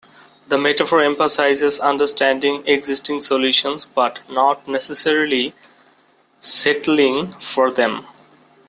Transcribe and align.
The 0.47 0.57
metaphor 0.57 1.01
emphasizes 1.03 1.79
understanding 1.79 2.63
existing 2.65 3.21
solutions, 3.21 3.85
but 3.85 4.17
not 4.27 4.67
necessarily 4.67 5.53
settling 6.39 7.33
for 7.33 7.69
them. 7.69 8.07